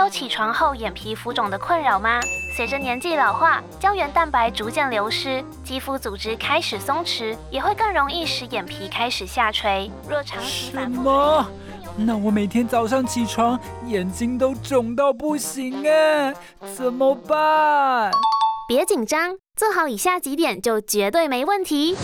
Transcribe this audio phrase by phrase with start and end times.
[0.00, 2.18] 有起床后眼皮浮肿的困扰吗？
[2.56, 9.90] 随着年纪老化，胶原蛋白逐渐流失，肌肤组织开始松弛，也会更容易使眼皮开始下垂。
[10.08, 11.46] 若长期什么？
[11.98, 16.34] 那我每天早上起床眼睛都肿到不行哎，
[16.74, 18.10] 怎么办？
[18.66, 21.94] 别紧张，做好以下几点就绝对没问题。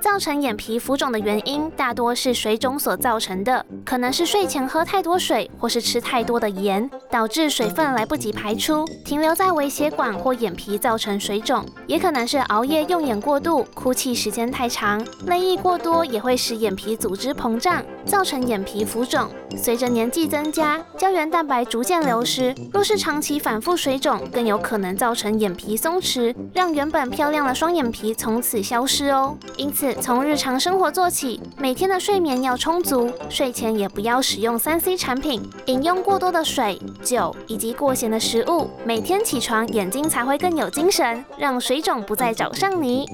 [0.00, 19.28] 造成眼皮浮肿的原因大多是水肿所造成的，可能是睡前喝太多水，或是吃太多的盐，导致水分来不及排出，停留在微血管或眼皮，造成水肿；也可能是熬夜用眼过度，哭泣时间太长，泪液过多也会使眼皮组织膨胀，造成眼皮浮肿。
[19.56, 29.36] 随着年纪增加，胶原蛋白逐渐流失，若是长期反复水肿，更有可能造成眼皮松弛，让原本漂亮的双眼皮从此消失哦。
[29.56, 43.06] 因此从日常生活做起，每天的睡眠要充足，睡前也不要使用三 C 产品，饮用过多的水、酒以及过咸的食物，每天起床眼睛才会更有精神，让水肿不再找上你。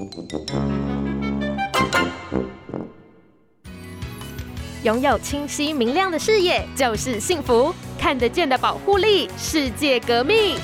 [4.83, 10.55] 拥有清晰明亮的视野就是幸福，看得见的保护力，世界革命。